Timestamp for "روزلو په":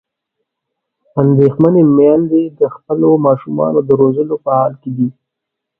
4.01-4.51